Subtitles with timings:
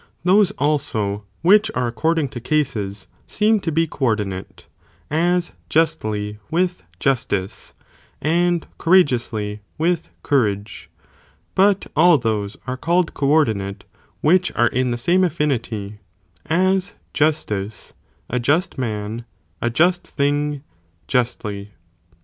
[0.23, 4.65] Those also which are according to cases, seem to be co ordinate,
[5.11, 7.75] as justly with justice,
[8.19, 10.89] and courageously with courage;
[11.53, 13.85] but all those are called co ordinate,
[14.21, 15.99] which are in the same affinity,
[16.47, 17.93] as justice,
[18.27, 19.23] a just man,
[19.61, 20.63] a just thing,
[21.07, 21.73] justly.